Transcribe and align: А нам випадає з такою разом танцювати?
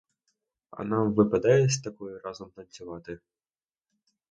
А 0.71 0.83
нам 0.83 1.13
випадає 1.13 1.69
з 1.69 1.81
такою 1.81 2.19
разом 2.19 2.51
танцювати? 2.55 3.19